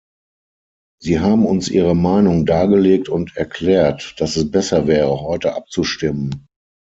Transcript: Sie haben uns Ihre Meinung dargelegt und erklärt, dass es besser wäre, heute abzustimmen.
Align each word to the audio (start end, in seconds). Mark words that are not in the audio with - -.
Sie 0.99 1.19
haben 1.19 1.45
uns 1.45 1.69
Ihre 1.69 1.95
Meinung 1.95 2.47
dargelegt 2.47 3.07
und 3.07 3.37
erklärt, 3.37 4.15
dass 4.19 4.35
es 4.35 4.49
besser 4.49 4.87
wäre, 4.87 5.21
heute 5.21 5.53
abzustimmen. 5.53 6.47